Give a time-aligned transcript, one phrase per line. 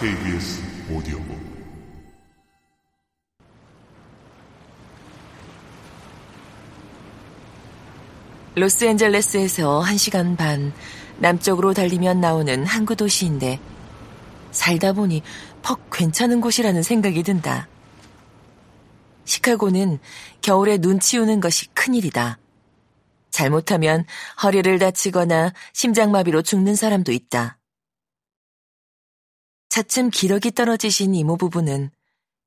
[0.00, 1.38] KBS 오디오북
[8.54, 10.72] 로스앤젤레스에서 1시간 반
[11.18, 13.60] 남쪽으로 달리면 나오는 항구 도시인데
[14.52, 15.20] 살다 보니
[15.60, 17.68] 퍽 괜찮은 곳이라는 생각이 든다.
[19.26, 19.98] 시카고는
[20.40, 22.38] 겨울에 눈 치우는 것이 큰일이다.
[23.30, 24.06] 잘못하면
[24.42, 27.59] 허리를 다치거나 심장마비로 죽는 사람도 있다.
[29.70, 31.92] 차츰 기력이 떨어지신 이모 부부는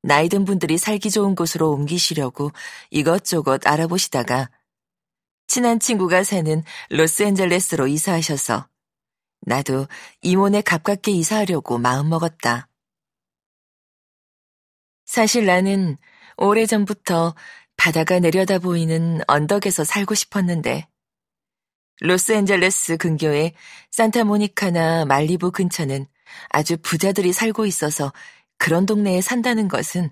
[0.02, 2.52] 나이 든 분들이 살기 좋은 곳으로 옮기시려고
[2.92, 4.52] 이것저것 알아보시다가
[5.48, 8.68] 친한 친구가 사는 로스앤젤레스로 이사하셔서
[9.40, 9.88] 나도
[10.22, 12.68] 이모네 가깝게 이사하려고 마음먹었다.
[15.06, 15.98] 사실 나는
[16.36, 17.36] 오래전부터
[17.78, 20.90] 바다가 내려다 보이는 언덕에서 살고 싶었는데
[22.02, 23.54] 로스앤젤레스 근교의
[23.92, 26.08] 산타모니카나 말리부 근처는
[26.50, 28.12] 아주 부자들이 살고 있어서
[28.58, 30.10] 그런 동네에 산다는 것은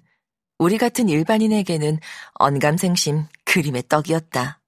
[0.58, 2.00] 우리 같은 일반인에게는
[2.34, 4.62] 언감생심 그림의 떡이었다.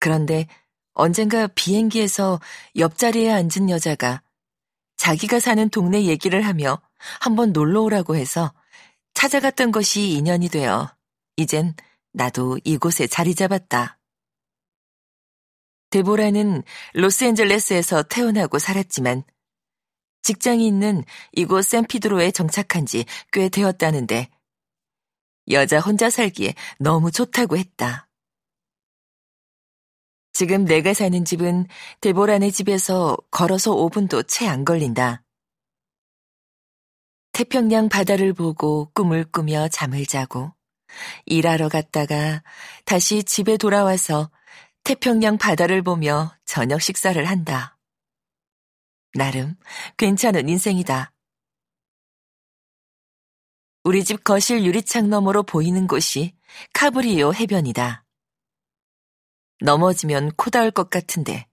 [0.00, 0.46] 그런데
[0.92, 2.40] 언젠가 비행기에서
[2.76, 4.22] 옆자리에 앉은 여자가
[4.96, 6.80] 자기가 사는 동네 얘기를 하며
[7.20, 8.52] 한번 놀러 오라고 해서
[9.14, 10.92] 찾아갔던 것이 인연이 되어
[11.36, 11.74] 이젠
[12.12, 13.98] 나도 이곳에 자리 잡았다.
[15.90, 16.62] 데보라는
[16.94, 19.24] 로스앤젤레스에서 태어나고 살았지만
[20.22, 24.28] 직장이 있는 이곳 샌피드로에 정착한 지 꽤 되었다는데
[25.50, 28.08] 여자 혼자 살기에 너무 좋다고 했다.
[30.32, 31.66] 지금 내가 사는 집은
[32.00, 35.24] 데보라네 집에서 걸어서 5분도 채 안 걸린다.
[37.32, 40.52] 태평양 바다를 보고 꿈을 꾸며 잠을 자고
[41.26, 42.42] 일하러 갔다가
[42.84, 44.30] 다시 집에 돌아와서
[44.84, 47.77] 태평양 바다를 보며 저녁 식사를 한다.
[49.14, 49.56] 나름
[49.96, 51.12] 괜찮은 인생이다.
[53.84, 56.34] 우리 집 거실 유리창 너머로 보이는 곳이
[56.74, 58.04] 카브리오 해변이다.
[59.60, 61.46] 넘어지면 코 닿을 것 같은데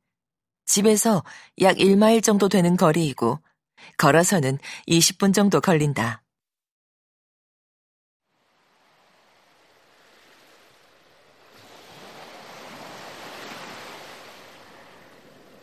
[0.65, 1.23] 집에서
[1.61, 3.39] 약 1마일 정도 되는 거리이고
[3.97, 4.57] 걸어서는
[4.87, 6.23] 20분 정도 걸린다.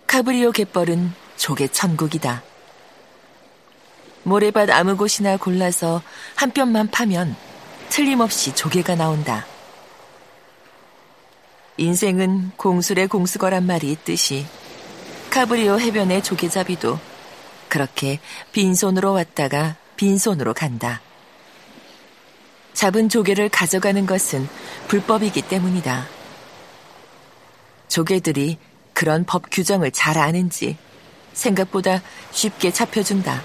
[0.07, 2.45] 카브리오 갯벌은 조개 천국이다.
[4.23, 6.01] 모래밭 아무 곳이나 골라서
[6.37, 7.35] 한 뼘만 파면
[7.89, 9.45] 틀림없이 조개가 나온다.
[11.79, 14.47] 인생은 공술의 공수거란 말이 있듯이
[15.31, 17.01] 카브리오 해변의 조개잡이도
[17.69, 18.21] 그렇게
[18.53, 21.01] 빈손으로 왔다가 빈손으로 간다.
[22.73, 24.49] 잡은 조개를 가져가는 것은
[24.87, 26.07] 불법이기 때문이다.
[27.89, 28.59] 조개들이
[28.93, 30.79] 그런 법 규정을 잘 아는지
[31.33, 33.43] 생각보다 쉽게 잡혀준다.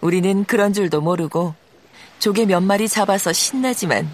[0.00, 1.54] 우리는 그런 줄도 모르고
[2.18, 4.12] 조개 몇 마리 잡아서 신나지만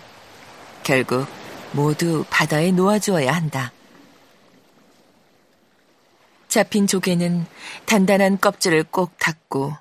[0.83, 1.27] 결국
[1.73, 3.73] 모두 바다에 놓아주어야 한다.
[6.49, 7.47] 잡힌 조개는
[7.85, 9.75] 단단한 껍질을 꼭 닫고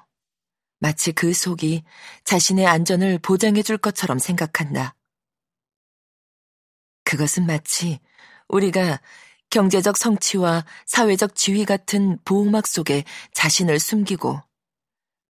[0.80, 1.84] 마치 그 속이
[2.26, 4.96] 자신의 안전을 보장해 줄 것처럼 생각한다.
[7.04, 8.00] 그것은 마치
[8.48, 9.00] 우리가
[9.56, 14.42] 경제적 성취와 사회적 지위 같은 보호막 속에 자신을 숨기고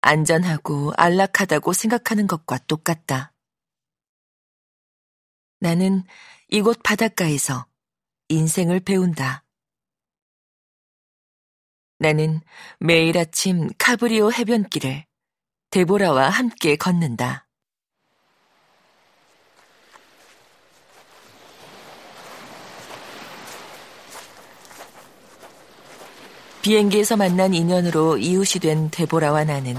[0.02, 3.34] 안전하고 안락하다고 생각하는 것과 똑같다.
[5.60, 6.04] 나는
[6.48, 7.68] 이곳 바닷가에서
[8.30, 9.44] 인생을 배운다.
[12.00, 12.42] 나는
[12.80, 15.06] 매일 아침 카브리오 해변길을
[15.70, 17.45] 데보라와 함께 걷는다.
[26.66, 29.76] 비행기에서 만난 인연으로 이웃이 된 데보라와 나는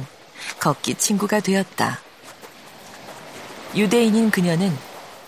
[0.60, 1.98] 걷기 친구가 되었다.
[3.74, 4.72] 유대인인 그녀는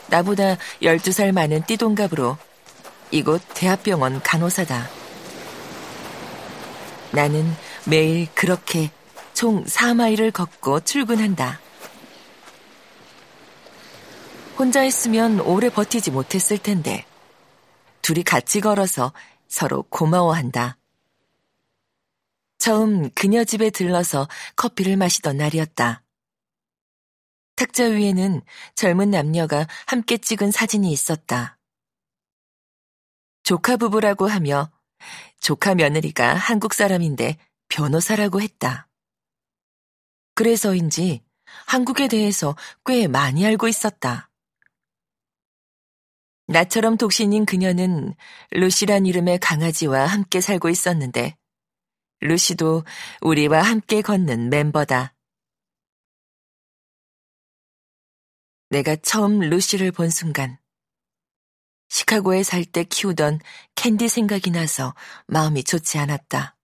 [0.06, 2.38] 나보다 12살 많은 띠동갑으로
[3.10, 4.88] 이곳 대학병원 간호사다.
[7.10, 7.52] 나는
[7.86, 8.92] 매일 그렇게
[9.34, 11.58] 총 4마일을 걷고 출근한다.
[14.56, 17.04] 혼자 했으면 오래 버티지 못했을 텐데,
[18.00, 19.12] 둘이 같이 걸어서
[19.48, 20.77] 서로 고마워한다.
[22.58, 26.02] 처음 그녀 집에 들러서 커피를 마시던 날이었다.
[27.54, 28.42] 탁자 위에는
[28.74, 31.58] 젊은 남녀가 함께 찍은 사진이 있었다.
[33.42, 34.70] 조카 부부라고 하며
[35.40, 37.38] 조카 며느리가 한국 사람인데
[37.68, 38.88] 변호사라고 했다.
[40.34, 41.24] 그래서인지
[41.66, 44.30] 한국에 대해서 꽤 많이 알고 있었다.
[46.46, 48.14] 나처럼 독신인 그녀는
[48.50, 51.37] 루시란 이름의 강아지와 함께 살고 있었는데
[52.20, 52.84] 루시도
[53.20, 55.14] 우리와 함께 걷는 멤버다.
[58.70, 60.58] 내가 처음 루시를 본 순간
[61.88, 63.40] 시카고에 살 때 키우던
[63.74, 64.94] 캔디 생각이 나서
[65.26, 66.57] 마음이 좋지 않았다.